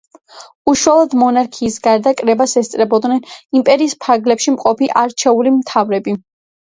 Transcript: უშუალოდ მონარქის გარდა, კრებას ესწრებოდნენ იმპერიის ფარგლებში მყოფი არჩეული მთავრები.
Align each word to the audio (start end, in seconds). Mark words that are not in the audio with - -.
უშუალოდ 0.71 1.11
მონარქის 1.23 1.75
გარდა, 1.87 2.13
კრებას 2.23 2.57
ესწრებოდნენ 2.61 3.21
იმპერიის 3.61 3.95
ფარგლებში 4.07 4.55
მყოფი 4.59 4.91
არჩეული 5.03 5.53
მთავრები. 5.59 6.17